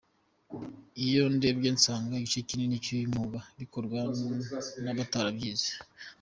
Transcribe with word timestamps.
Iyo 1.05 1.23
ndebye 1.35 1.69
nsanga 1.77 2.11
igice 2.19 2.39
kinini 2.47 2.83
cy’uyu 2.83 3.11
mwuga 3.11 3.39
gikorwa 3.59 3.99
n’abatarabyize. 4.83 5.69